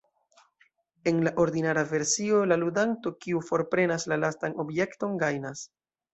En 1.11 1.19
la 1.23 1.31
ordinara 1.43 1.83
versio 1.91 2.39
la 2.53 2.57
ludanto 2.63 3.13
kiu 3.27 3.43
forprenas 3.51 4.07
la 4.15 4.19
lastan 4.25 4.59
objekton 4.67 5.17
gajnas. 5.27 5.65